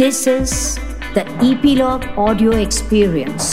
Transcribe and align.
This 0.00 0.26
is 0.26 0.52
the 1.14 1.22
Epilogue 1.42 2.04
Audio 2.16 2.52
Experience. 2.52 3.48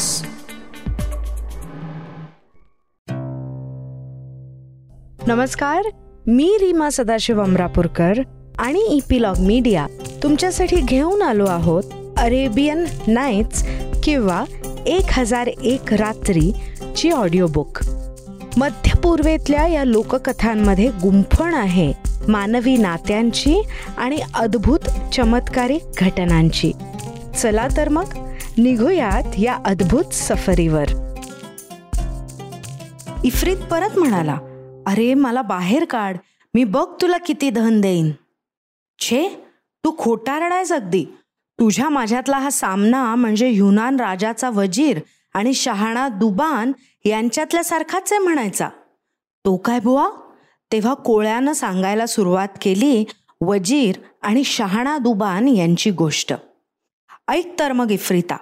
नमस्कार 5.27 5.89
मी 6.27 6.47
रीमा 6.61 6.89
सदाशिव 6.89 7.41
अमरापूरकर 7.43 8.21
आणि 8.59 8.85
epilogue 8.95 9.39
media 9.39 9.85
तुमच्यासाठी 10.23 10.81
घेऊन 10.81 11.21
आलो 11.21 11.45
आहोत 11.45 11.83
अरेबियन 12.17 12.85
नाईट्स 13.07 13.63
किंवा 14.03 14.43
एक 14.87 15.11
हजार 15.11 15.47
एक 15.47 15.93
रात्री 15.93 16.51
ची 16.97 17.11
ऑडिओ 17.11 17.47
बुक 17.47 17.83
मध्य 18.57 18.99
पूर्वेतल्या 19.03 19.67
या 19.67 19.83
लोककथांमध्ये 19.83 20.89
गुंफण 21.03 21.53
आहे 21.53 21.91
मानवी 22.27 22.77
नात्यांची 22.77 23.61
आणि 23.97 24.19
अद्भुत 24.35 24.79
चमत्कारी 25.13 25.79
घटनांची. 25.97 26.71
चला 27.37 27.67
तर 27.77 27.89
मग 27.89 28.13
निघूयात 28.57 29.39
या 29.39 29.57
अद्भुत 29.65 30.13
सफरीवर. 30.13 30.85
इफ्रित 33.23 33.57
परत 33.57 33.97
म्हणाला 33.97 34.37
अरे 34.87 35.13
मला 35.13 35.41
बाहेर 35.41 35.85
काढ. 35.85 36.17
मी 36.53 36.63
बघ 36.63 36.85
तुला 37.01 37.17
किती 37.17 37.49
धन 37.49 37.81
देईन. 37.81 38.11
छे 38.99 39.29
तू 39.83 39.95
खोटारडायस 39.97 40.71
अगदी. 40.71 41.05
तुझ्या 41.59 41.89
माझ्यातला 41.89 42.37
हा 42.37 42.49
सामना 42.49 43.15
म्हणजे 43.15 43.47
युनान 43.47 43.99
राजाचा 43.99 44.49
वजीर 44.49 44.99
आणि 45.33 45.53
शहाणा 45.53 46.07
दुबान 46.07 46.71
यांच्यातल्या 47.05 47.63
सारखाच 47.63 48.13
आहे 48.13 48.23
म्हणायचा. 48.23 48.69
तो 49.45 49.57
काय 49.57 49.79
बुवा? 49.79 50.09
तेव्हा 50.71 50.93
कोळ्यानं 50.93 51.53
सांगायला 51.53 52.05
सुरुवात 52.05 52.47
केली 52.61 53.05
वजीर 53.41 53.95
आणि 54.21 54.43
शहाणा 54.43 54.97
दुबान 54.97 55.47
यांची 55.47 55.91
गोष्ट. 55.91 56.33
ऐक 57.27 57.59
तर 57.59 57.71
मग 57.71 57.91
इफ्रिता 57.91 58.37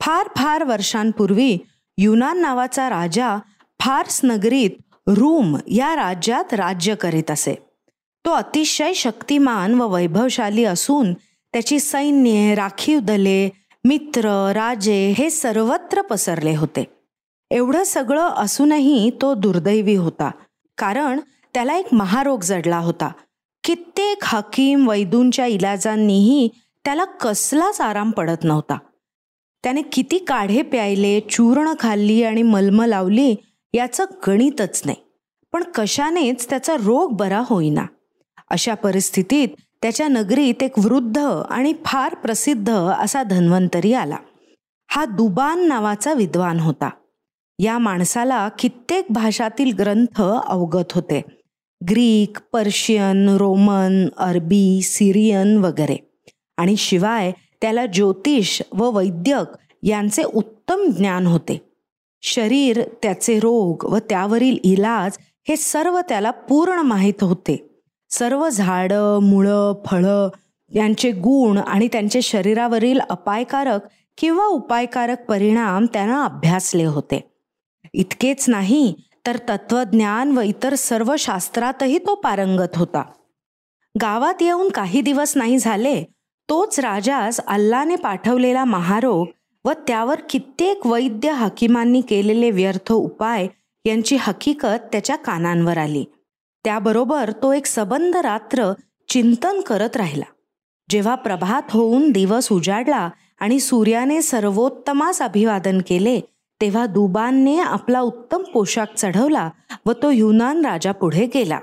फार 0.00 0.28
फार 0.36 0.64
वर्षांपूर्वी 0.64 1.58
युनान 1.98 2.38
नावाचा 2.38 2.90
राजा 2.90 3.38
फार्स 3.80 4.20
नगरीत 4.24 4.70
रूम 5.06 5.56
या 5.66 5.96
राज्यात 5.96 6.54
राज्य 6.54 6.94
करीत 6.94 7.30
असे. 7.30 7.54
तो 8.24 8.30
अतिशय 8.30 8.92
शक्तिमान 8.92 9.74
व 9.74 9.94
वैभवशाली 9.94 10.64
असून 10.64 11.12
त्याची 11.52 11.80
सैन्य 11.80 12.54
राखीव 12.54 12.98
दले 12.98 13.50
मित्र 13.84 14.52
राजे 14.52 15.14
हे 15.18 15.30
सर्वत्र 15.30 16.02
पसरले 16.02 16.56
होते. 16.56 16.84
एवढं 17.50 17.84
सगळं 17.84 18.28
असूनही 18.28 19.10
तो 19.22 19.34
दुर्दैवी 19.34 19.94
होता. 19.94 20.30
कारण 20.78 21.20
त्याला 21.54 21.76
एक 21.76 21.86
महारोग 21.92 22.40
जडला 22.40 22.78
होता. 22.78 23.12
कित्येक 23.64 24.18
हकीम 24.22 24.88
वैदूंच्या 24.88 25.46
इलाजांनीही 25.46 26.48
त्याला 26.84 27.04
कसलाच 27.04 27.80
आराम 27.80 28.10
पडत 28.10 28.44
नव्हता. 28.44 28.78
त्याने 29.62 29.82
किती 29.82 30.18
काढे 30.18 30.62
प्यायले 30.62 31.20
चूर्ण 31.20 31.72
खाल्ली 31.80 32.22
आणि 32.22 32.42
मलम 32.42 32.82
लावली 32.82 33.34
याचं 33.74 34.04
गणितच 34.26 34.82
नाही. 34.84 34.96
पण 35.52 35.62
कशानेच 35.74 36.50
त्याचा 36.50 36.74
रोग 36.74 37.16
बरा 37.16 37.42
होईना. 37.46 37.86
अशा 38.50 38.74
परिस्थितीत 38.74 39.48
त्याच्या 39.82 40.08
नगरीत 40.08 40.62
एक 40.62 40.78
वृद्ध 40.78 41.18
आणि 41.50 41.72
फार 41.84 42.14
प्रसिद्ध 42.14 42.72
असा 42.72 43.22
धन्वंतरी 43.22 43.92
आला. 43.92 44.16
हा 44.88 45.04
दुबान 45.04 45.60
नावाचा 45.60 46.12
विद्वान 46.12 46.60
होता. 46.60 46.90
या 47.58 47.78
माणसाला 47.78 48.48
कित्येक 48.48 49.06
भाषातील 49.10 49.76
ग्रंथ 49.76 50.22
अवगत 50.22 50.92
होते. 50.92 51.22
ग्रीक 51.90 52.38
पर्शियन 52.52 53.28
रोमन 53.28 54.08
अरबी 54.16 54.82
सिरियन 54.82 55.56
वगैरे. 55.56 55.96
आणि 56.56 56.76
शिवाय 56.76 57.32
त्याला 57.60 57.86
ज्योतिष 57.86 58.62
व 58.72 58.90
वैद्यक 58.96 59.56
यांचे 59.82 60.22
उत्तम 60.22 60.90
ज्ञान 60.90 61.26
होते. 61.26 61.70
शरीर 62.22 62.82
त्याचे 63.02 63.38
रोग 63.38 63.84
व 63.84 63.98
त्यावरील 63.98 64.58
इलाज 64.64 65.16
हे 65.48 65.56
सर्व 65.56 66.00
त्याला 66.08 66.30
पूर्ण 66.30 66.78
माहीत 66.78 67.24
होते. 67.24 67.80
सर्व 68.10 68.48
झाडं 68.48 69.18
मुळं 69.22 69.82
फळं 69.86 70.28
यांचे 70.74 71.10
गुण 71.10 71.58
आणि 71.58 71.88
त्यांचे 71.88 72.22
शरीरावरील 72.22 73.00
अपायकारक 73.00 73.80
किंवा 74.18 74.46
उपायकारक 74.46 75.26
परिणाम 75.28 75.86
त्यानं 75.92 76.24
अभ्यासले 76.24 76.84
होते. 76.84 77.30
इतकेच 77.94 78.48
नाही 78.48 78.94
तर 79.26 79.36
तत्वज्ञान 79.48 80.30
व 80.30 80.40
इतर 80.40 80.74
सर्व 80.74 81.14
शास्त्रातही 81.18 81.98
तो 81.98 82.14
पारंगत 82.14 82.76
होता. 82.76 83.02
गावात 84.00 84.42
येऊन 84.42 84.68
काही 84.68 85.00
दिवस 85.00 85.36
नाही 85.36 85.58
झाले 85.58 86.02
तोच 86.48 86.80
राजास 86.80 87.40
अल्लाने 87.40 87.96
पाठवलेला 87.96 88.64
महारोग 88.64 89.26
व 89.64 89.72
त्यावर 89.86 90.20
कित्येक 90.30 90.86
वैद्य 90.86 91.30
हकीमांनी 91.30 92.00
केलेले 92.00 92.50
व्यर्थ 92.50 92.92
उपाय 92.92 93.46
यांची 93.84 94.16
हकीकत 94.20 94.84
त्याच्या 94.92 95.16
कानांवर 95.16 95.78
आली. 95.78 96.04
त्याबरोबर 96.64 97.30
तो 97.42 97.52
एक 97.52 97.66
सबंध 97.66 98.16
रात्र 98.16 98.72
चिंतन 99.08 99.60
करत 99.60 99.96
राहिला. 99.96 100.24
जेव्हा 100.90 101.14
प्रभात 101.14 101.70
होऊन 101.70 102.10
दिवस 102.10 102.52
उजाडला 102.52 103.08
आणि 103.40 103.60
सूर्याने 103.60 104.22
सर्वोत्तमास 104.22 105.22
अभिवादन 105.22 105.80
केले 105.88 106.20
तेव्हा 106.64 106.86
दुबानने 106.86 107.58
आपला 107.60 108.00
उत्तम 108.00 108.42
पोशाख 108.42 108.86
चढवला 108.96 109.50
व 109.86 109.92
तो 110.02 110.10
युनान 110.10 110.64
राजा 110.66 110.92
पुढे 110.92 111.26
गेला. 111.34 111.58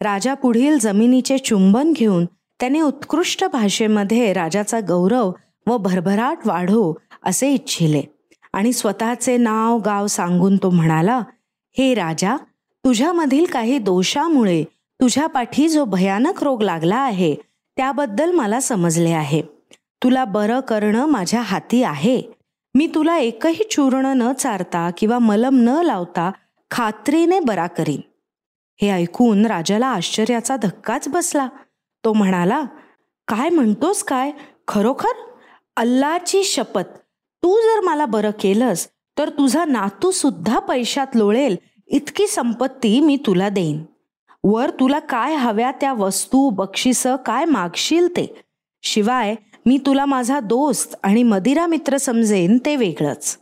राजा 0.00 0.34
पुढील 0.34 0.78
जमिनीचे 0.78 1.38
चुंबन 1.38 1.92
घेऊन 1.92 2.24
त्याने 2.60 2.80
उत्कृष्ट 2.80 3.44
भाषेमध्ये 3.44 4.32
राजाचा 4.32 4.80
गौरव 4.80 5.32
व 5.66 5.76
भरभराट 5.76 6.46
वाढो 6.46 6.94
असे 7.24 7.52
इच्छिले. 7.52 8.02
आणि 8.52 8.72
स्वतःचे 8.72 9.36
नाव 9.36 9.78
गाव 9.78 10.06
सांगून 10.06 10.56
तो 10.56 10.70
म्हणाला 10.70 11.20
हे 11.78 11.94
राजा 11.94 12.36
तुझ्यामधील 12.84 13.46
काही 13.46 13.78
दोषामुळे 13.78 14.64
तुझ्या 15.00 15.26
पाठी 15.26 15.68
जो 15.68 15.84
भयानक 15.84 16.44
रोग 16.44 16.62
लागला 16.62 16.96
आहे 16.96 17.34
त्याबद्दल 17.76 18.30
मला 18.30 18.60
समजले 18.60 19.10
आहे. 19.10 19.42
तुला 20.02 20.24
बरं 20.24 20.60
करणं 20.60 21.06
माझ्या 21.06 21.40
हाती 21.40 21.82
आहे. 21.82 22.41
मी 22.74 22.86
तुला 22.86 23.16
एकही 23.16 23.64
चूर्ण 23.70 24.06
न 24.06 24.32
चारता 24.32 24.90
किंवा 24.98 25.18
मलम 25.18 25.54
न 25.54 25.68
लावता 25.68 26.30
खात्रीने 26.70 27.40
बरा 27.40 27.66
करीन. 27.66 28.00
हे 28.82 28.90
ऐकून 28.90 29.46
राजाला 29.46 29.86
आश्चर्याचा 29.86 30.56
धक्काच 30.56 31.08
बसला. 31.08 31.48
तो 32.04 32.12
म्हणाला 32.12 32.62
काय 33.28 33.48
म्हणतोस 33.48 34.02
काय? 34.02 34.30
खरोखर? 34.68 35.30
अल्लाची 35.76 36.44
शपथ. 36.44 36.98
तू 37.42 37.60
जर 37.60 37.80
मला 37.80 38.06
बरं 38.06 38.30
केलंस 38.40 38.88
तर 39.18 39.28
तुझा 39.28 39.64
नातू 39.64 40.10
सुद्धा 40.10 40.58
पैशात 40.58 41.06
लोळेल. 41.14 41.56
इतकी 41.86 42.26
संपत्ती 42.26 43.00
मी 43.00 43.16
तुला 43.16 43.48
देईन. 43.48 43.84
वर 44.44 44.70
तुला 44.70 44.98
काय 44.98 45.34
हव्या 45.34 45.70
त्या 45.70 45.92
वस्तू 45.92 46.50
बक्षिसं 46.50 47.16
काय 47.16 47.44
मागशील 47.44 48.08
ते? 48.08 48.42
शिवाय 48.82 49.34
मी 49.66 49.78
तुला 49.78 50.04
माझा 50.04 50.40
दोस्त 50.40 50.94
आणि 51.02 51.22
मदिरा 51.22 51.66
मित्र 51.66 51.96
समजेन 51.96 52.58
ते 52.66 52.76
वेगळंच. 52.76 53.38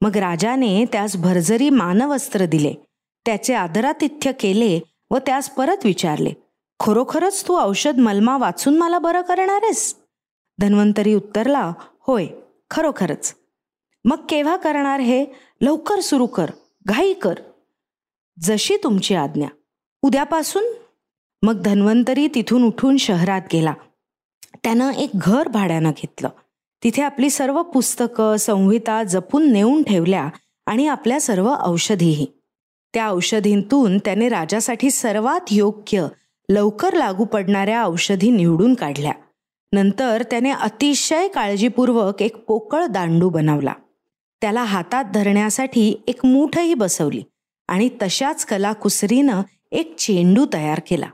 मग 0.00 0.16
राजाने 0.16 0.84
त्यास 0.84 1.16
भरजरी 1.16 1.70
मानवस्त्र 1.70 2.46
दिले. 2.46 2.74
त्याचे 3.26 3.54
आदरातिथ्य 3.54 4.32
केले 4.32 4.80
व 5.10 5.18
त्यास 5.18 5.50
परत 5.50 5.76
विचारले 5.84 6.32
खरोखरच 6.80 7.48
तू 7.48 7.58
औषध 7.58 7.98
मलमा 7.98 8.36
वाचून 8.36 8.78
मला 8.78 8.98
बरं 8.98 9.22
करणार 9.22 9.60
आहेस 9.62 9.96
धन्वंतरी 10.60 11.14
उत्तरला 11.14 11.72
होय 12.00 12.26
खरोखरच. 12.70 13.34
मग 14.04 14.16
केव्हा 14.28 14.56
करणार 14.56 15.00
हे? 15.00 15.26
लवकर 15.60 16.00
सुरू 16.00 16.26
कर 16.26 16.50
घाई 16.86 17.12
कर. 17.12 17.34
जशी 18.40 18.76
तुमची 18.76 19.14
आज्ञा. 19.14 19.48
उद्यापासून? 20.02 20.64
मग 21.42 21.62
धन्वंतरी 21.62 22.28
तिथून 22.28 22.64
उठून 22.64 22.96
शहरात 22.96 23.42
गेला. 23.52 23.72
त्यानं 24.54 24.90
एक 24.90 25.10
घर 25.14 25.48
भाड्यानं 25.48 25.90
घेतलं. 25.90 26.28
तिथे 26.84 27.02
आपली 27.02 27.30
सर्व 27.30 27.62
पुस्तकं 27.62 28.36
संहिता 28.36 29.02
जपून 29.02 29.52
नेऊन 29.52 29.82
ठेवल्या 29.82 30.28
आणि 30.66 30.86
आपल्या 30.86 31.20
सर्व 31.20 31.54
औषधीही. 31.60 32.26
त्या 32.94 33.08
औषधींतून 33.08 33.98
त्याने 33.98 34.28
राजासाठी 34.28 34.90
सर्वात 34.90 35.40
योग्य 35.50 36.06
लवकर 36.48 36.92
लागू 36.92 37.24
पडणाऱ्या 37.24 37.84
औषधी 37.84 38.30
निवडून 38.30 38.74
काढल्या. 38.74 39.12
नंतर 39.72 40.22
त्याने 40.22 40.50
अतिशय 40.50 41.28
काळजीपूर्वक 41.28 42.22
एक 42.22 42.36
पोकळ 42.36 42.86
दांडू 42.86 43.28
बनवला. 43.28 43.72
त्याला 44.40 44.62
हातात 44.62 45.04
धरण्यासाठी 45.04 46.02
एक 46.06 46.26
मूठही 46.26 46.74
बसवली 46.74 47.22
आणि 47.68 47.88
तशाच 48.02 48.44
कलाकुसरीनं 48.44 49.42
एक 49.72 49.96
चेंडू 49.96 50.46
तयार 50.52 50.80
केला. 50.90 51.06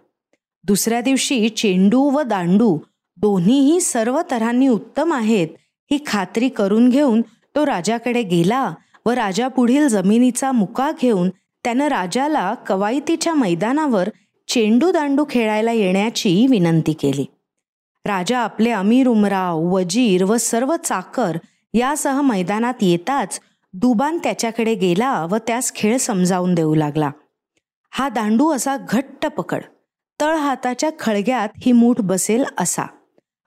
दुसऱ्या 0.64 1.00
दिवशी 1.00 1.48
चेंडू 1.48 2.02
व 2.02 2.22
दांडू 2.22 2.78
दोन्हीही 3.16 3.80
सर्व 3.80 4.20
तऱ्हांनी 4.30 4.68
उत्तम 4.68 5.12
आहेत 5.12 5.48
ही 5.90 5.98
खात्री 6.06 6.48
करून 6.48 6.88
घेऊन 6.88 7.22
तो 7.54 7.66
राजाकडे 7.66 8.22
गेला 8.22 8.74
व 9.06 9.10
राजा 9.10 9.48
पुढील 9.48 9.88
जमिनीचा 9.88 10.52
मुका 10.52 10.90
घेऊन 11.00 11.28
त्यानं 11.64 11.88
राजाला 11.88 12.54
कवायतीच्या 12.54 13.34
मैदानावर 13.34 14.08
चेंडू 14.48 14.92
दांडू 14.92 15.24
खेळायला 15.30 15.72
येण्याची 15.72 16.46
विनंती 16.50 16.92
केली. 16.92 17.24
राजा 18.04 18.38
आपले 18.38 18.70
अमीर 18.70 19.06
उमराव 19.06 19.60
वजीर 19.60 20.24
व 20.24 20.36
सर्व 20.36 20.76
चाकर 20.76 21.36
यासह 21.74 22.20
मैदानात 22.20 22.74
येताच 22.80 23.40
दुबान 23.72 24.18
त्याच्याकडे 24.18 24.74
गेला 24.74 25.26
व 25.30 25.36
त्यास 25.36 25.72
खेळ 25.74 25.96
समजावून 25.96 26.54
देऊ 26.54 26.74
लागला. 26.74 27.10
हा 27.90 28.08
दांडू 28.08 28.50
असा 28.50 28.76
घट्ट 28.88 29.26
पकड 29.26 29.62
तळ 30.20 30.34
हाताच्या 30.34 30.90
खळग्यात 30.98 31.48
ही 31.66 31.72
मूठ 31.72 32.00
बसेल 32.00 32.44
असा. 32.58 32.82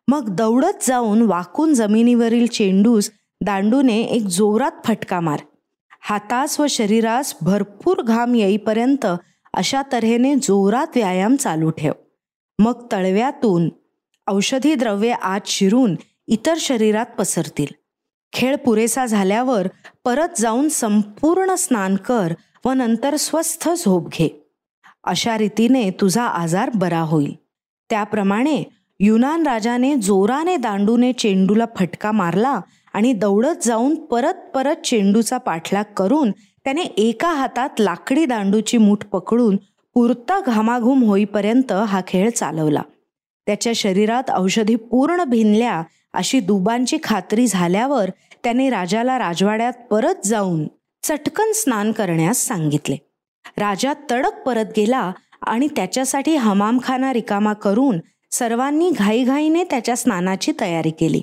मग 0.10 0.30
दौडत 0.30 0.84
जाऊन 0.84 1.22
वाकून 1.22 1.74
जमिनीवरील 1.74 2.48
चेंडूस 2.48 3.12
दांडूने 3.42 4.02
एक 4.02 4.22
जोरात 4.22 4.72
फटका 4.86 5.20
मार. 5.20 5.40
हातास 6.02 6.60
व 6.60 6.66
शरीरास 6.70 7.36
भरपूर 7.42 8.02
घाम 8.02 8.36
येईपर्यंत 8.36 9.06
अशा 9.54 9.82
तऱ्हेने 9.92 10.36
जोरात 10.36 10.88
व्यायाम 10.96 11.36
चालू 11.36 11.70
ठेव. 11.70 11.92
मग 12.60 12.88
तळव्यातून 12.92 13.70
औषधी 14.28 14.76
द्रव्ये 14.76 15.12
आत 15.12 15.40
शिरून 15.46 15.96
इतर 16.28 16.54
शरीरात 16.60 17.06
पसरतील. 17.06 17.74
खेळ 18.34 18.56
पुरेसा 18.56 19.06
झाल्यावर 19.06 19.68
परत 20.06 20.40
जाऊन 20.40 20.70
संपूर्ण 20.70 21.56
स्नान 21.56 21.96
कर 21.96 22.34
व 22.66 22.72
नंतर 22.72 23.16
स्वस्थ 23.16 23.70
झोप 23.70 24.08
घे. 24.08 24.54
अशा 25.04 25.38
रीतीने 25.38 25.90
तुझा 25.90 26.24
आजार 26.24 26.72
बरा 26.76 27.00
होईल. 27.00 27.36
त्याप्रमाणे 27.90 28.64
युनान 29.00 29.46
राजाने 29.48 29.96
जोराने 29.96 30.56
दांडूने 30.58 31.12
चेंडूला 31.14 31.66
फटका 31.76 32.12
मारला 32.12 32.60
आणि 32.94 33.14
दौडत 33.14 33.66
जाऊन 33.66 33.96
परत 34.06 34.50
परत 34.56 34.86
चेंडूचा 34.86 35.38
पाठलाग 35.38 35.84
करून 35.98 36.32
त्याने 36.66 36.82
एका 36.82 37.30
हातात 37.30 37.70
लाकडी 37.80 38.26
दांडूची 38.26 38.78
मूठ 38.78 39.06
पकडून 39.06 39.56
पुरता 39.96 40.40
घामाघूम 40.40 41.04
होईपर्यंत 41.04 41.72
हा 41.72 42.02
खेळ 42.08 42.30
चालवला. 42.30 42.82
त्याच्या 43.48 43.72
शरीरात 43.76 44.32
औषधी 44.36 44.76
पूर्ण 44.76 45.24
भिनल्या 45.24 45.82
अशी 46.14 46.40
दुबांची 46.40 46.98
खात्री 47.04 47.48
झाल्यावर 47.48 48.10
त्याने 48.44 48.70
राजाला 48.70 49.18
राजवाड्यात 49.20 49.74
परत 49.90 50.26
जाऊन 50.26 50.68
चटकन 51.04 51.52
स्नान 51.52 51.92
करण्यास 51.92 52.38
सांगितले. 52.38 52.98
राजा 53.58 53.94
तडक 54.12 54.42
परत 54.46 54.66
गेला 54.78 55.12
आणि 55.42 55.68
त्याच्यासाठी 55.76 56.36
हमामखाना 56.36 57.14
रिकामा 57.14 57.54
करून 57.54 58.00
सर्वांनी 58.32 58.90
घाईघाईने 58.90 59.64
त्याच्या 59.64 59.96
स्नानाची 59.96 60.52
तयारी 60.62 60.90
केली. 60.90 61.22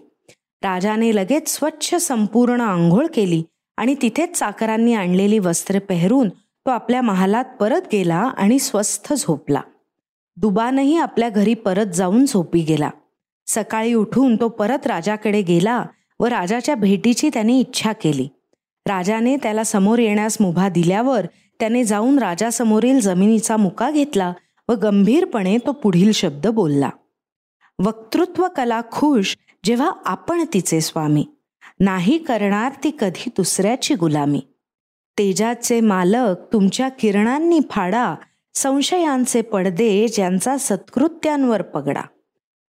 राजाने 0.63 1.15
लगेच 1.17 1.49
स्वच्छ 1.49 1.95
संपूर्ण 1.95 2.61
आंघोळ 2.61 3.07
केली 3.07 3.43
आणि 3.77 3.95
तिथेच 4.03 4.39
चाकरांनी 4.39 4.95
आणलेली 4.95 5.39
वस्त्रे 5.39 5.79
पेहरून 5.79 6.29
तो 6.29 6.71
आपल्या 6.71 7.03
महालात 7.03 7.45
परत 7.61 7.83
गेला 7.93 8.17
आणि 8.17 8.59
स्वस्थ 8.59 9.13
झोपला. 9.15 9.61
दुबानही 10.37 10.97
आपल्या 10.97 11.29
घरी 11.29 11.55
परत 11.55 11.87
जाऊन 11.87 12.25
झोपी 12.27 12.61
गेला. 12.61 12.91
सकाळी 13.47 13.95
उठून 13.95 14.37
तो 14.37 14.49
परत 14.49 14.87
राजाकडे 14.87 15.43
गेला 15.43 15.85
व 16.21 16.27
राजाच्या 16.27 16.75
भेटीची 16.75 17.31
त्याने 17.33 17.59
इच्छा 17.59 17.93
केली. 17.93 18.29
राजाने 18.87 19.37
त्याला 19.37 19.65
समोर 19.65 19.99
येण्यास 19.99 20.37
मुभा 20.41 20.69
दिल्यावर 20.69 21.27
त्याने 21.61 21.85
जाऊन 21.85 22.19
राजासमोरील 22.19 23.01
जमिनीचा 23.01 23.57
मुका 23.57 23.91
घेतला 23.91 24.33
व 24.69 24.73
गंभीरपणे 24.75 25.59
तो 25.59 25.73
पुढील 25.73 26.13
शब्द 26.13 26.47
बोलला. 26.47 26.91
वक्तृत्व 27.79 28.47
कला 28.57 28.81
खुश 28.93 29.37
जेव्हा 29.65 29.91
आपण 30.05 30.45
तिचे 30.55 30.81
स्वामी. 30.81 31.27
नाही 31.81 32.19
करणार 32.19 32.73
ती 32.85 32.91
कधी 33.01 33.31
दुसऱ्याची 33.37 33.95
गुलामी. 33.95 34.41
तेजाचे 35.19 35.81
मालक 35.81 36.37
तुमच्या 36.53 36.89
किरणांनी 36.89 37.61
फाडा 37.71 38.15
संशयांचे 38.55 39.43
पडदे 39.43 40.09
ज्यांचा 40.09 40.57
सत्कृत्यांवर 40.59 41.63
पगडा. 41.63 42.03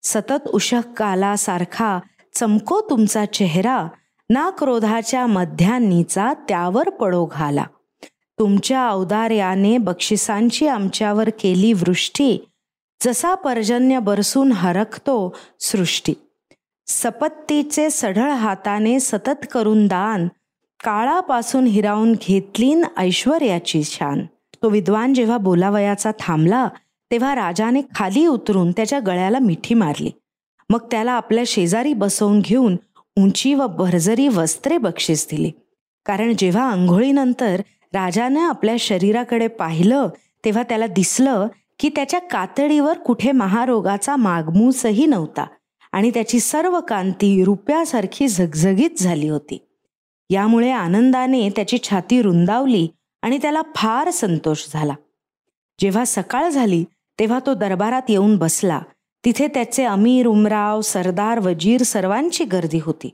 सतत 0.03 0.47
उषक 0.47 0.81
कालासारखा 0.97 1.99
चमको 2.33 2.81
तुमचा 2.89 3.25
चेहरा 3.25 3.87
ना 4.29 4.49
क्रोधाच्या 4.49 5.27
मध्यान्नीचा 5.27 6.33
त्यावर 6.33 6.89
पडो 6.89 7.25
घाला. 7.25 7.63
तुमच्या 8.39 8.89
औदार्याने 8.89 9.77
बक्षिसांची 9.77 10.67
आमच्यावर 10.67 11.29
केली 11.29 11.73
वृष्टी. 11.73 12.37
जसा 13.01 13.35
पर्जन्य 13.35 13.99
बरसून 13.99 14.51
हरकतो 14.51 15.35
सृष्टी. 15.59 16.13
सपत्तीचे 16.87 17.89
सढळ 17.89 18.31
हाताने 18.31 18.99
सतत 18.99 19.45
करून 19.51 19.87
दान. 19.87 20.27
काळापासून 20.83 21.65
हिरावून 21.65 22.13
घेतलीन 22.13 22.85
ऐश्वर्याची 22.97 23.83
शान. 23.83 24.25
तो 24.63 24.69
विद्वान 24.69 25.13
जेव्हा 25.13 25.37
बोलावयाचा 25.37 26.11
थांबला 26.19 26.69
तेव्हा 27.11 27.35
राजाने 27.35 27.81
खाली 27.95 28.25
उतरून 28.25 28.71
त्याच्या 28.71 28.99
गळ्याला 28.99 29.39
मिठी 29.39 29.73
मारली. 29.73 30.11
मग 30.69 30.79
त्याला 30.91 31.11
आपल्या 31.11 31.43
शेजारी 31.47 31.93
बसवून 31.93 32.39
घेऊन 32.39 32.75
उंची 33.17 33.53
व 33.53 33.67
भरजरी 33.67 34.27
वस्त्रे 34.27 34.77
बक्षीस 34.77 35.27
दिली. 35.31 35.51
कारण 36.05 36.33
जेव्हा 36.37 36.71
आंघोळीनंतर 36.71 37.61
राजानं 37.95 38.39
आपल्या 38.39 38.75
शरीराकडे 38.79 39.47
पाहिलं 39.47 40.07
तेव्हा 40.45 40.63
त्याला 40.63 40.87
दिसलं 40.87 41.47
की 41.79 41.89
त्याच्या 41.89 42.19
कातडीवर 42.19 42.97
कुठे 42.97 43.31
महारोगाचा 43.31 44.15
मागमूसही 44.15 45.05
नव्हता 45.05 45.45
आणि 45.91 46.09
त्याची 46.09 46.39
सर्व 46.39 46.79
कांती 46.79 47.43
रुपयासारखी 47.43 48.27
झगझगीत 48.27 48.89
झाली 48.97 49.29
होती. 49.29 49.67
यामुळे 50.29 50.71
आनंदाने 50.71 51.49
त्याची 51.49 51.77
छाती 51.83 52.21
रुंदावली 52.21 52.87
आणि 53.21 53.37
त्याला 53.37 53.61
फार 53.75 54.09
संतोष 54.09 54.65
झाला. 54.73 54.93
जेव्हा 55.79 56.05
सकाळ 56.05 56.49
झाली 56.49 56.83
तेव्हा 57.19 57.39
तो 57.45 57.53
दरबारात 57.53 58.01
येऊन 58.09 58.37
बसला. 58.37 58.81
तिथे 59.25 59.47
त्याचे 59.47 59.83
अमीर 59.83 60.27
उमराव 60.27 60.81
सरदार 60.81 61.39
वजीर 61.39 61.83
सर्वांची 61.83 62.43
गर्दी 62.43 62.79
होती. 62.83 63.09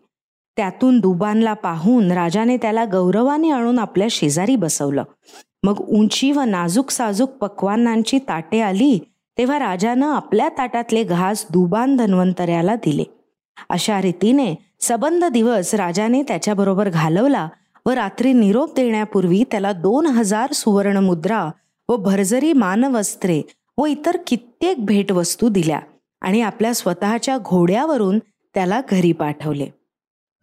त्यातून 0.58 1.00
दुबानला 1.00 1.54
पाहून 1.54 2.12
राजाने 2.12 2.58
त्याला 2.58 2.86
गौरवाने 2.86 3.50
आणून 3.52 3.80
आपल्या 3.80 4.08
शेजारी 4.12 4.56
बसवलं. 4.56 5.04
मग 5.64 5.80
उंची 5.80 6.32
व 6.32 6.42
नाजूक 6.42 6.90
साजूक 6.90 7.30
पक्वानांची 7.30 8.20
ताटे 8.20 8.60
आली 8.62 9.00
तेव्हा 9.38 9.60
राजानं 9.60 10.08
आपल्या 10.08 10.50
ताटातले 10.50 11.04
घास 11.04 11.46
दुबान 11.50 11.96
धन्वंतऱ्याला 11.96 12.76
दिले. 12.76 13.04
अशा 13.70 14.02
रीतीने 14.02 14.56
सबंध 14.80 15.26
दिवस 15.26 15.74
राजाने 15.74 16.24
त्याच्याबरोबर 16.24 16.90
घालवला 16.90 17.48
व 17.86 17.90
रात्री 17.90 18.34
निरोप 18.34 18.76
देण्यापूर्वी 18.76 19.44
त्याला 19.52 19.72
दोन 19.72 20.06
हजार 20.06 20.52
सुवर्ण 20.52 20.98
मुद्रा 20.98 21.50
व 21.90 21.96
भरजरी 21.96 22.54
मानवस्त्रे 22.54 23.42
व 23.78 23.86
इतर 23.86 24.18
कित्येक 24.28 24.86
भेटवस्तू 24.86 25.50
दिल्या 25.50 25.80
आणि 26.22 26.42
आपल्या 26.42 26.74
स्वतःच्या 26.74 27.38
घोड्यावरून 27.38 28.20
त्याला 28.54 28.82
घरी 28.92 29.12
पाठवले. 29.12 29.68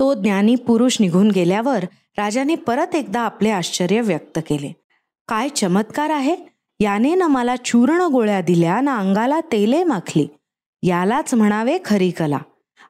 तो 0.00 0.14
ज्ञानी 0.14 0.54
पुरुष 0.54 0.96
निघून 1.00 1.30
गेल्यावर 1.30 1.84
राजाने 2.18 2.54
परत 2.54 2.94
एकदा 2.94 3.20
आपले 3.20 3.50
आश्चर्य 3.50 4.00
व्यक्त 4.00 4.38
केले. 4.38 4.72
काय 5.28 5.48
चमत्कार 5.48 6.10
आहे. 6.10 6.36
याने 6.80 7.14
ना 7.14 7.26
मला 7.26 7.56
चूर्ण 7.56 8.00
गोळ्या 8.00 8.40
दिल्या 8.40 8.80
ना 8.80 8.96
अंगाला 8.96 9.40
तेले 9.52 9.84
माखली. 9.84 10.26
यालाच 10.82 11.34
म्हणावे 11.34 11.78
खरी 11.84 12.10
कला. 12.10 12.38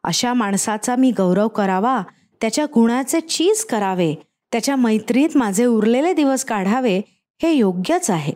अशा 0.05 0.35
माणसाचा 0.35 0.97
मी 0.97 1.11
गौरव 1.11 1.49
करावा 1.49 2.03
त्याच्या 2.41 2.65
गुणाचे 2.65 3.21
चीज 3.21 3.65
करावे 3.65 4.15
त्याच्या 4.53 4.77
मैत्रीत 4.77 5.37
माझे 5.37 5.65
उरलेले 5.65 6.13
दिवस 6.13 6.45
काढावे 6.45 7.01
हे 7.43 7.53
योग्यच 7.53 8.11
आहे. 8.11 8.33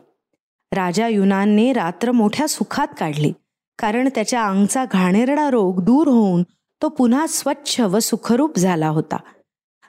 राजा 0.73 1.09
युनानने 1.09 1.73
रात्र 1.73 2.12
मोठ्या 2.12 2.49
सुखात 2.49 2.88
काढली 2.99 3.33
कारण 3.79 4.09
त्याच्या 4.14 4.45
अंगचा 4.45 4.85
घाणेरडा 4.93 5.50
रोग 5.50 5.81
दूर 5.85 6.09
होऊन 6.09 6.43
तो 6.83 6.89
पुन्हा 6.89 7.27
स्वच्छ 7.27 7.81
व 7.81 7.99
सुखरूप 7.99 8.59
झाला 8.59 8.89
होता. 8.89 9.17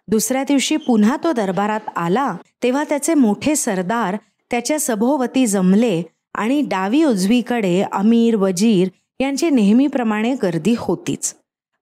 दुसऱ्या 0.07 0.43
दिवशी 0.43 0.75
पुन्हा 0.75 1.17
तो 1.23 1.31
दरबारात 1.31 1.79
आला 1.95 2.35
तेव्हा 2.63 2.83
त्याचे 2.83 3.13
मोठे 3.13 3.55
सरदार 3.55 4.17
त्याच्या 4.51 4.79
सभोवती 4.79 5.47
जमले 5.47 6.01
आणि 6.35 6.61
डावी 6.61 7.03
उजवीकडे 7.03 7.85
अमीर 7.91 8.35
वजीर 8.35 8.87
यांची 9.19 9.49
नेहमीप्रमाणे 9.49 10.35
गर्दी 10.43 10.75
होतीच. 10.77 11.35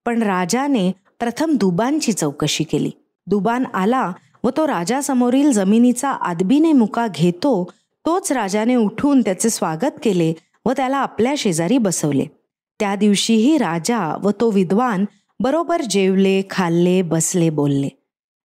पण 0.05 0.21
राजाने 0.21 0.91
प्रथम 1.19 1.55
दुबानची 1.55 2.13
चौकशी 2.13 2.63
केली. 2.63 2.91
दुबान 3.27 3.65
आला 3.73 4.11
व 4.43 4.49
तो 4.57 4.67
राजासमोरील 4.67 5.51
जमिनीचा 5.51 6.09
आदबीने 6.09 6.73
मुका 6.73 7.07
घेतो 7.15 7.71
तोच 8.05 8.31
राजाने 8.31 8.75
उठून 8.75 9.21
त्याचे 9.21 9.49
स्वागत 9.49 9.99
केले 10.03 10.33
व 10.65 10.71
त्याला 10.71 10.97
आपल्या 10.97 11.33
शेजारी 11.37 11.77
बसवले. 11.77 12.25
त्या 12.81 12.95
दिवशीही 12.95 13.57
राजा 13.57 14.17
व 14.23 14.31
तो 14.31 14.51
विद्वान 14.51 15.05
बरोबर 15.39 15.81
जेवले 15.81 16.41
खाल्ले 16.49 17.01
बसले 17.01 17.49
बोलले. 17.49 17.89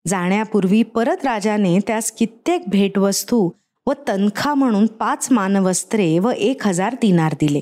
जाण्यापूर्वी 0.06 0.82
परत 0.82 1.24
राजाने 1.24 1.78
त्यास 1.78 2.12
कित्येक 2.12 2.62
भेटवस्तू 2.66 3.50
व 3.86 3.92
तनखा 4.08 4.54
म्हणून 4.54 4.86
पाच 4.86 5.28
मानवस्त्रे 5.30 6.18
व 6.18 6.30
एक 6.30 6.66
हजार 6.66 6.94
दिनार 6.94 7.34
दिले. 7.40 7.60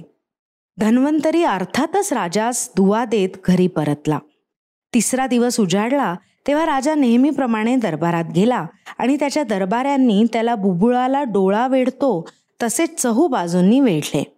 धन्वंतरी 0.78 1.44
अर्थातच 1.44 2.12
राजास 2.12 2.70
दुवा 2.76 3.04
देत 3.04 3.28
घरी 3.44 3.66
परतला. 3.66 4.18
तिसरा 4.94 5.26
दिवस 5.26 5.60
उजाडला 5.60 6.14
तेव्हा 6.46 6.66
राजा 6.66 6.94
नेहमीप्रमाणे 6.94 7.76
दरबारात 7.76 8.24
गेला 8.34 8.66
आणि 8.98 9.16
त्याच्या 9.16 9.42
दरबाऱ्यांनी 9.42 10.24
त्याला 10.32 10.54
बुबुळाला 10.54 11.22
डोळा 11.22 11.66
वेढतो 11.66 12.28
तसेच 12.62 13.02
चहू 13.02 13.26
बाजूंनी 13.26 13.80
वेढले. 13.80 14.33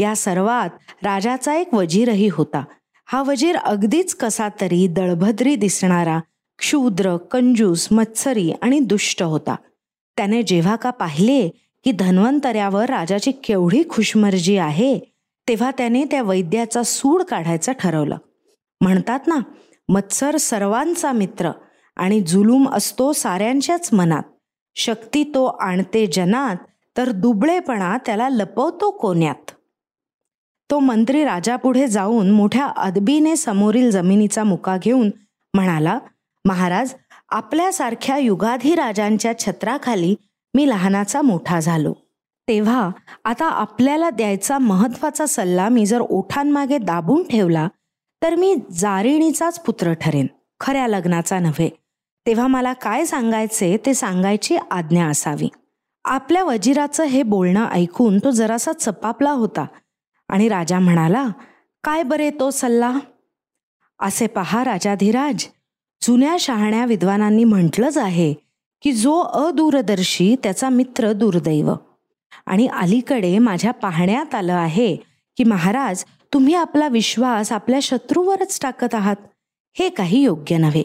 या 0.00 0.16
सर्वात 0.16 0.70
राजाचा 1.02 1.54
एक 1.54 1.74
वजीरही 1.74 2.28
होता. 2.28 2.64
हा 3.06 3.22
वजीर 3.22 3.56
अगदीच 3.56 4.14
कसा 4.14 4.48
तरी 4.60 4.86
दळभद्री 4.86 5.56
दिसणारा 5.56 6.20
क्षुद्र 6.58 7.16
कंजूस 7.16 7.88
मत्सरी 7.90 8.52
आणि 8.62 8.78
दुष्ट 8.78 9.22
होता. 9.22 9.56
त्याने 10.16 10.42
जेव्हा 10.42 10.76
का 10.76 10.90
पाहिले 10.90 11.48
की 11.84 11.92
धन्वंतऱ्यावर 11.92 12.90
राजाची 12.90 13.30
केवढी 13.30 13.82
खुशमर्जी 13.90 14.56
आहे 14.56 14.98
तेव्हा 15.48 15.70
त्याने 15.70 16.04
त्या 16.04 16.22
वैद्याचा 16.22 16.82
सूड 16.82 17.22
काढायचं 17.22 17.72
ठरवलं. 17.72 18.16
म्हणतात 18.80 19.20
ना 19.26 19.36
मत्सर 19.88 20.36
सर्वांचा 20.36 21.12
मित्र 21.12 21.50
आणि 21.96 22.20
जुलूम 22.20 22.68
असतो 22.68 23.12
साऱ्यांच्याच 23.12 23.88
मनात. 23.92 24.22
शक्ती 24.74 25.24
तो 25.24 25.44
आणते 25.44 26.06
जनात 26.06 26.56
तर 26.96 27.10
दुबळेपणा 27.10 27.96
त्याला 28.06 28.28
लपवतो 28.28 28.90
कोण्यात. 28.90 29.50
तो 30.70 30.78
मंत्री 30.78 31.24
राजापुढे 31.24 31.86
जाऊन 31.88 32.30
मोठ्या 32.30 32.66
अदबीने 32.66 33.36
समोरील 33.36 33.90
जमिनीचा 33.90 34.44
मुका 34.44 34.76
घेऊन 34.82 35.10
म्हणाला 35.54 35.98
महाराज 36.44 36.94
आपल्यासारख्या 37.28 38.18
युगाधी 38.18 38.74
राजांच्या 38.74 39.38
छत्राखाली 39.38 40.14
मी 40.54 40.68
लहानाचा 40.68 41.22
मोठा 41.22 41.60
झालो. 41.60 41.92
तेव्हा 42.48 42.90
आता 43.24 43.46
आपल्याला 43.46 44.10
द्यायचा 44.10 44.58
महत्त्वाचा 44.58 45.26
सल्ला 45.26 45.68
मी 45.68 45.86
जर 45.86 46.00
ओठांमागे 46.00 46.78
दाबून 46.78 47.22
ठेवला 47.22 47.68
तर 48.22 48.34
मी 48.34 48.54
जारिणीचाच 48.72 49.60
पुत्र 49.60 49.92
ठरेन 49.92 50.26
खऱ्या 50.60 50.86
लग्नाचा 50.88 51.38
नव्हे. 51.38 51.70
तेव्हा 52.26 52.46
मला 52.46 52.72
काय 52.72 53.04
सांगायचे 53.04 53.76
ते 53.86 53.94
सांगायची 53.94 54.56
आज्ञा 54.70 55.06
असावी. 55.06 55.48
आपल्या 56.04 56.44
वजिराचं 56.44 57.04
हे 57.04 57.22
बोलणं 57.22 57.68
ऐकून 57.68 58.18
तो 58.18 58.30
जरासा 58.30 58.72
चपापला 58.72 59.30
होता. 59.30 59.66
आणि 60.30 60.48
राजा 60.48 60.78
म्हणाला 60.78 61.28
काय 61.84 62.02
बरे 62.02 62.30
तो 62.30 62.50
सल्ला? 62.50 62.98
असे 63.98 64.26
पहा 64.26 64.64
राजाधिराज 64.64 65.46
जुन्या 66.02 66.36
शहाण्या 66.40 66.84
विद्वानांनी 66.84 67.44
म्हटलंच 67.44 67.98
आहे 67.98 68.34
की 68.82 68.92
जो 68.92 69.20
अदूरदर्शी 69.20 70.36
त्याचा 70.42 70.68
मित्र 70.68 71.12
दुर्दैव. 71.12 71.74
आणि 72.46 72.66
अलीकडे 72.66 73.38
माझ्या 73.38 73.70
पाहण्यात 73.70 74.34
आलं 74.34 74.52
आहे 74.52 74.96
की 75.36 75.44
महाराज 75.44 76.04
तुम्ही 76.32 76.54
आपला 76.54 76.88
विश्वास 76.88 77.52
आपल्या 77.52 77.78
शत्रूवरच 77.82 78.58
टाकत 78.62 78.94
आहात. 78.94 79.16
हे 79.78 79.88
काही 79.88 80.22
योग्य 80.22 80.56
नव्हे. 80.56 80.82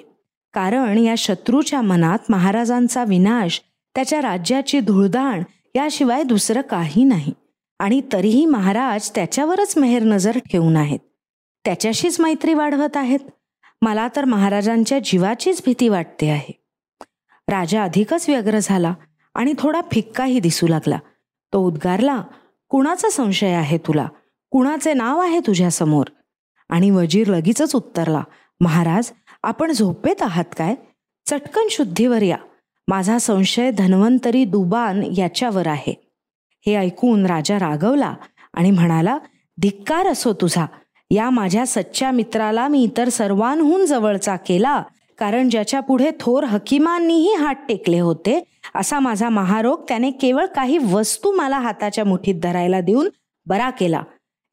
कारण 0.53 0.97
या 0.97 1.15
शत्रूच्या 1.17 1.81
मनात 1.81 2.19
महाराजांचा 2.29 3.03
विनाश 3.03 3.61
त्याच्या 3.95 4.21
राज्याची 4.21 4.79
धुळदाण 4.79 5.43
याशिवाय 5.75 6.23
दुसरं 6.23 6.61
काही 6.61 7.03
नाही. 7.03 7.33
आणि 7.79 8.01
तरीही 8.13 8.45
महाराज 8.45 9.11
त्याच्यावरच 9.15 9.77
मेहर 9.77 10.03
नजर 10.03 10.37
ठेवून 10.51 10.77
आहेत. 10.77 10.99
त्याच्याशीच 11.65 12.19
मैत्री 12.19 12.53
वाढवत 12.53 12.97
आहेत. 12.97 13.19
मला 13.81 14.07
तर 14.15 14.25
महाराजांच्या 14.25 14.99
जीवाचीच 14.99 15.61
भीती 15.65 15.87
वाटते 15.87 16.29
आहे. 16.29 16.63
राजा 17.47 17.83
अधिकच 17.83 18.29
व्यग्र 18.29 18.59
झाला 18.61 18.93
आणि 19.35 19.53
थोडा 19.57 19.81
फिक्काही 19.91 20.39
दिसू 20.39 20.67
लागला. 20.67 20.97
तो 21.53 21.59
उद्गारला 21.59 22.21
कुणाचा 22.69 23.09
संशय 23.09 23.51
आहे 23.51 23.77
तुला? 23.77 24.07
कुणाचे 24.51 24.93
नाव 24.93 25.19
आहे 25.19 25.39
तुझ्यासमोर 25.39 26.05
आणि 26.69 26.91
वजीर 26.91 27.27
लगेचच 27.27 27.75
उत्तरला 27.75 28.23
महाराज 28.59 29.11
आपण 29.43 29.71
झोपेत 29.71 30.21
आहात 30.21 30.45
काय? 30.57 30.75
चटकन 31.29 31.67
शुद्धीवर 31.69 32.21
या. 32.21 32.37
माझा 32.87 33.17
संशय 33.17 33.71
धन्वंतरी 33.71 34.45
दुबान 34.45 35.03
याच्यावर 35.17 35.67
आहे. 35.67 36.04
हे 36.65 36.75
ऐकून 36.75 37.25
राजा 37.25 37.59
रागवला 37.59 38.13
आणि 38.53 38.71
म्हणाला 38.71 39.17
धिक्कार 39.61 40.07
असो 40.07 40.33
तुझा. 40.33 40.65
या 41.11 41.29
माझ्या 41.29 41.65
सच्च्या 41.67 42.11
मित्राला 42.11 42.67
मी 42.67 42.83
इतर 42.83 43.09
सर्वांहून 43.09 43.85
जवळचा 43.85 44.35
केला 44.35 44.83
कारण 45.19 45.49
ज्याच्या 45.49 45.79
पुढे 45.79 46.11
थोर 46.19 46.43
हकीमांनीही 46.43 47.33
हात 47.33 47.55
टेकले 47.69 47.99
होते 47.99 48.43
असा 48.75 48.99
माझा 48.99 49.29
महारोग 49.29 49.83
त्याने 49.87 50.11
केवळ 50.11 50.45
काही 50.45 50.77
वस्तू 50.77 51.31
मला 51.31 51.59
हाताच्या 51.59 52.05
मुठीत 52.05 52.35
धरायला 52.43 52.81
देऊन 52.81 53.09
बरा 53.45 53.69
केला. 53.69 54.01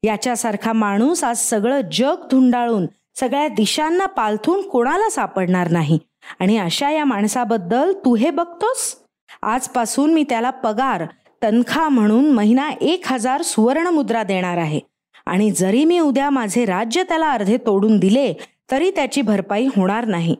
याच्यासारखा 0.03 0.73
माणूस 0.73 1.23
आज 1.23 1.37
सगळं 1.37 1.81
जग 1.93 2.15
धुंडाळून 2.31 2.85
सगळ्या 3.15 3.47
दिशांना 3.47 4.05
पालथून 4.05 4.61
कोणाला 4.61 5.09
सापडणार 5.09 5.71
नाही. 5.71 5.99
आणि 6.39 6.57
अशा 6.57 6.91
या 6.91 7.05
माणसाबद्दल 7.05 7.93
तू 8.05 8.15
हे 8.15 8.31
बघतोस? 8.31 8.95
आजपासून 9.41 10.13
मी 10.13 10.23
त्याला 10.23 10.49
पगार 10.49 11.03
तनखा 11.43 11.89
म्हणून 11.89 12.29
महिना 12.31 12.69
एक 12.81 13.03
हजार 13.05 13.41
सुवर्ण 13.41 13.87
मुद्रा 13.87 14.23
देणार 14.23 14.57
आहे. 14.57 14.79
आणि 15.25 15.51
जरी 15.51 15.85
मी 15.85 15.99
उद्या 15.99 16.29
माझे 16.29 16.65
राज्य 16.65 17.03
त्याला 17.03 17.31
अर्धे 17.31 17.57
तोडून 17.57 17.99
दिले 17.99 18.33
तरी 18.71 18.91
त्याची 18.91 19.21
भरपाई 19.21 19.65
होणार 19.65 20.05
नाही. 20.05 20.35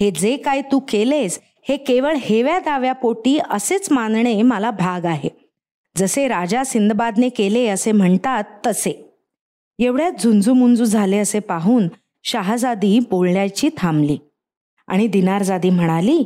हे 0.00 0.10
जे 0.10 0.36
काय 0.36 0.62
तू 0.62 0.80
केलेस 0.88 1.40
हे 1.68 1.76
केवळ 1.76 2.14
हेव्या 2.16 2.58
दाव्या 2.58 2.92
पोटी 2.92 3.38
असेच 3.50 3.92
मानणे 3.92 4.42
मला 4.42 4.70
भाग 4.70 5.04
आहे. 5.04 5.28
जसे 5.96 6.28
राजा 6.28 6.64
सिंदबादने 6.64 7.28
केले 7.28 7.66
असे 7.66 7.92
म्हणतात 7.92 8.44
तसे. 8.66 9.10
एवढ्यात 9.78 10.12
झुंजूमुंजू 10.22 10.84
झाले 10.84 11.18
असे 11.18 11.38
पाहून 11.38 11.88
शहाजादी 12.24 12.98
बोलण्याची 13.10 13.68
थांबली. 13.76 14.18
आणि 14.86 15.06
दिनारजादी 15.06 15.70
म्हणाली 15.70 16.22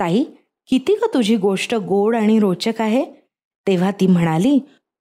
ताई 0.00 0.24
किती 0.68 0.94
ग 0.94 1.04
तुझी 1.14 1.36
गोष्ट 1.36 1.74
गोड 1.74 2.16
आणि 2.16 2.38
रोचक 2.38 2.80
आहे? 2.80 3.25
तेव्हा 3.66 3.90
ती 3.90 4.06
म्हणाली 4.06 4.60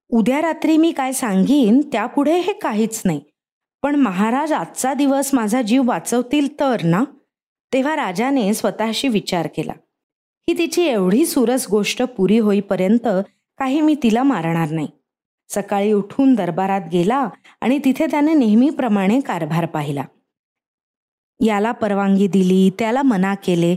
उद्या 0.10 0.42
रात्री 0.42 0.78
मी 0.78 0.92
काय 0.92 1.12
सांगीन 1.12 1.82
त्यापुढे 1.92 2.40
हे 2.40 2.54
काहीच 2.54 3.02
नाही. 3.06 3.22
पण 3.84 3.96
महाराज 3.96 4.54
आजचा 4.54 4.94
दिवस 4.94 5.34
माझा 5.34 5.62
जीव 5.62 5.84
वाचवतील 5.86 6.60
तर 6.60 6.84
ना? 6.84 7.04
तेव्हा 7.74 7.96
राजाने 7.96 8.54
स्वतःशी 8.54 9.08
विचार 9.08 9.48
केला. 9.48 9.74
ही 10.50 10.58
तिची 10.58 10.84
एवढी 10.84 11.26
सुरस 11.26 11.68
गोष्ट 11.70 12.04
पुरी 12.04 12.38
होईपर्यंत 12.38 13.08
काही 13.58 13.82
मी 13.82 13.96
तिला 14.04 14.24
मारणार 14.24 14.70
नाही. 14.70 14.88
सकाळी 15.50 15.92
उठून 15.92 16.34
दरबारात 16.34 16.82
गेला 16.92 17.30
आणि 17.62 17.80
तिथे 17.86 18.06
त्याने 18.06 18.34
नेहमीप्रमाणे 18.34 19.20
कारभार 19.20 19.66
पाहिला. 19.66 20.04
याला 21.46 21.72
परवानगी 21.72 22.28
दिली 22.28 22.70
त्याला 22.80 23.02
मना 23.02 23.36
केले 23.36 23.76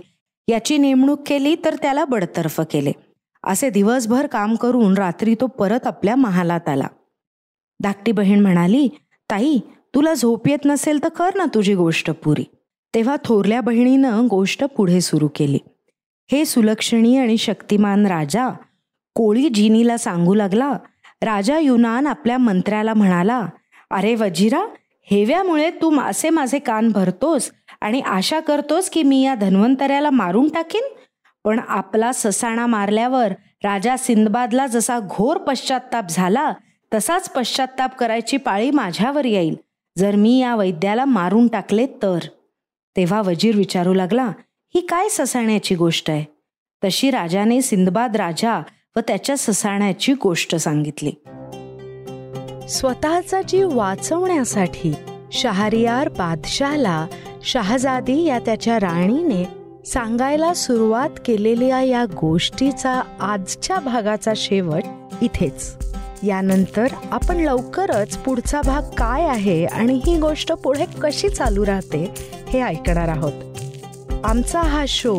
याची 0.48 0.78
नेमणूक 0.78 1.20
केली 1.26 1.56
तर 1.64 1.74
त्याला 1.74 2.04
बडतर्फ 2.04 2.60
केले. 2.60 2.92
असे 3.48 3.70
दिवसभर 3.70 4.26
काम 4.26 4.54
करून 4.54 4.96
रात्री 4.98 5.34
तो 5.34 5.46
परत 5.46 5.86
आपल्या 5.86 6.16
महालात 6.16 6.68
आला. 6.68 6.86
धाकटी 7.80 8.12
बहीण 8.12 8.40
म्हणाली 8.40 8.88
ताई 9.30 9.58
तुला 9.94 10.14
झोप 10.14 10.48
येत 10.48 10.64
नसेल 10.64 11.02
तर 11.04 11.08
कर 11.08 11.30
ना 11.34 11.44
तुझी 11.54 11.74
गोष्ट 11.74 12.10
पुरी. 12.10 12.44
तेव्हा 12.94 13.16
थोरल्या 13.24 13.60
बहिणीनं 13.60 14.26
गोष्ट 14.26 14.64
पुढे 14.64 15.00
सुरू 15.00 15.28
केली. 15.34 15.58
हे 16.32 16.44
सुलक्षणी 16.44 17.16
आणि 17.16 17.36
शक्तिमान 17.36 18.06
राजा 18.06 18.48
कोळी 19.14 19.48
जिनीला 19.48 19.96
सांगू 19.96 20.34
लागला 20.34 20.72
राजा 21.22 21.58
युनान 21.58 22.06
आपल्या 22.06 22.38
मंत्र्याला 22.38 22.94
म्हणाला 22.94 23.46
अरे 23.90 24.14
वजिरा 24.14 24.64
हेव्यामुळे 25.10 25.70
तू 25.70 26.00
असे 26.00 26.30
माझे 26.30 26.58
कान 26.58 26.90
भरतोस 26.90 27.50
आणि 27.80 28.00
आशा 28.00 28.40
करतोस 28.40 28.90
की 28.90 29.02
मी 29.02 29.24
या 29.24 29.34
धन्वंतऱ्याला 29.34 30.10
मारून 30.10 30.48
टाकीन? 30.48 30.82
पण 31.48 31.60
आपला 31.68 32.12
ससाणा 32.12 32.66
मारल्यावर 32.66 33.32
राजा 33.64 33.96
सिंदबादला 33.96 34.66
जसा 34.66 34.98
घोर 34.98 35.36
पश्चाताप 35.36 36.04
झाला 36.10 36.52
तसाच 36.94 37.30
पश्चाताप 37.30 37.96
करायची 37.96 38.36
पाळी 38.36 38.70
माझ्यावर 38.70 39.24
येईल. 39.24 39.56
जर 39.98 40.14
मी 40.14 40.38
या 40.38 40.56
वैद्याला 40.56 41.04
मारून 41.04 41.48
टाकले 41.48 41.86
तर. 41.86 42.18
तेव्हा 42.96 43.22
वजीर 43.22 43.56
विचारू 43.56 43.94
लागला 43.94 44.24
ही 44.74 44.80
काय 44.80 45.08
ससाण्याची 45.08 45.74
गोष्ट 45.74 46.10
आहे? 46.10 46.24
तशी 46.84 47.10
राजाने 47.10 47.62
सिंदबाद 47.62 48.16
राजा 48.16 48.62
व 48.96 49.00
त्याच्या 49.00 49.36
ससाण्याची 49.38 50.12
गोष्ट 50.12 50.54
सांगितली. 50.54 51.10
स्वतःचा 52.68 53.42
जीव 53.42 53.76
वाचवण्यासाठी 53.76 54.94
शहरियार 55.32 56.08
बादशाहला 56.08 57.06
शहजादी 57.42 58.24
या 58.24 58.38
त्याच्या 58.38 58.76
राणीने 58.76 59.58
सांगायला 59.86 60.54
सुरुवात 60.54 61.10
केलेल्या 61.24 61.80
या 61.80 62.04
गोष्टीचा 62.04 63.02
आजच्या 63.20 63.78
भागाचा 63.78 64.32
शेवट 64.36 64.82
इथेच. 65.22 65.76
यानंतर 66.22 66.86
आपण 67.10 67.36
लवकरच 67.36 68.16
पुढचा 68.16 68.60
भाग 68.64 68.82
काय 68.82 69.24
आहे 69.28 69.64
आणि 69.64 70.00
ही 70.06 70.18
गोष्ट 70.18 70.52
पुढे 70.52 70.84
कशी 71.02 71.28
चालू 71.28 71.66
राहते 71.66 72.14
हे 72.48 72.62
ऐकणार 72.62 73.08
आहोत. 73.08 73.32
आमचा 74.24 74.60
हा 74.60 74.84
शो 74.88 75.18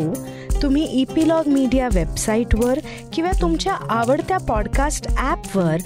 तुम्ही 0.62 0.84
इपिलॉग 0.84 1.48
मीडिया 1.48 1.89
वेबसाईटवर 1.94 2.80
किंवा 3.13 3.32
तुमच्या 3.42 3.74
आवडत्या 3.74 4.38
पॉडकास्ट 4.38 5.08
ॲपवर 5.18 5.78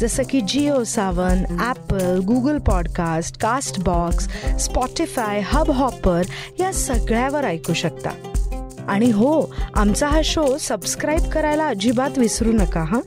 जसं 0.00 0.22
की 0.30 0.40
Jio 0.40 0.84
Saavn 0.84 1.44
Apple 1.60 2.20
Google 2.24 2.58
podcast 2.58 3.40
Castbox 3.80 4.28
Spotify 4.64 5.40
Hubhopper 5.70 6.22
या 6.60 6.72
सगळ्यावर 6.72 7.44
ऐकू 7.44 7.72
शकता. 7.74 8.10
आणि 8.88 9.10
हो 9.10 9.54
आमचा 9.74 10.08
हा 10.08 10.20
शो 10.24 10.58
सबस्क्राईब 10.58 11.30
करायला 11.30 11.66
अजिबात 11.68 12.18
विसरू 12.18 12.52
नका 12.52 12.80
हां? 12.80 13.00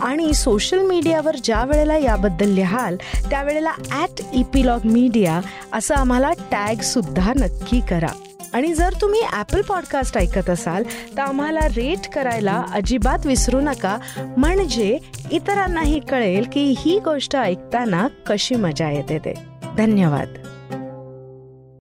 आणि 0.00 0.34
सोशल 0.34 0.78
मीडियावर 0.78 1.36
ज्या 1.44 1.64
वेळेला 1.64 1.96
याबद्दल 1.96 2.48
लिहाल 2.48 2.96
त्यावेळेला 3.30 3.72
ॲट 3.90 4.22
इपिलॉग 4.32 4.80
मीडिया 4.84 5.40
असं 5.72 5.94
आम्हाला 5.94 6.30
टॅगसुद्धा 6.50 7.32
नक्की 7.32 7.80
करा. 7.80 8.12
आणि 8.54 8.74
जर 8.74 8.92
तुम्ही 9.00 9.20
ॲपल 9.32 9.62
पॉडकास्ट 9.62 10.18
ऐकत 10.18 10.50
असाल 10.50 10.82
तर 11.16 11.22
आम्हाला 11.22 11.60
रेट 11.60 12.08
करायला 12.08 12.64
अजिबात 12.72 13.26
विसरू 13.26 13.60
नका. 13.60 13.98
म्हणजे 14.36 14.98
इतरांनाही 15.30 16.00
कळेल 16.00 16.46
की 16.52 16.74
ही 16.78 16.98
गोष्ट 16.98 17.36
ऐकताना 17.36 18.08
कशी 18.26 18.54
मजा 18.54 18.90
येते 18.90 19.18
ते. 19.18 19.34
धन्यवाद. 19.78 20.28